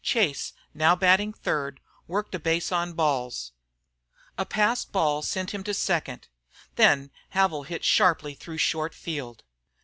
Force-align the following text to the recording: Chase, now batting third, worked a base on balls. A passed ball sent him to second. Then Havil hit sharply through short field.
Chase, 0.03 0.53
now 0.73 0.95
batting 0.95 1.31
third, 1.31 1.79
worked 2.07 2.33
a 2.33 2.39
base 2.39 2.71
on 2.71 2.93
balls. 2.93 3.51
A 4.35 4.47
passed 4.47 4.91
ball 4.91 5.21
sent 5.21 5.51
him 5.51 5.63
to 5.65 5.75
second. 5.75 6.27
Then 6.75 7.11
Havil 7.35 7.67
hit 7.67 7.83
sharply 7.85 8.33
through 8.33 8.57
short 8.57 8.95
field. 8.95 9.43